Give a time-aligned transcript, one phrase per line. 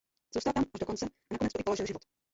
[0.33, 2.01] Zůstal tam až do konce a nakonec tu i položil život.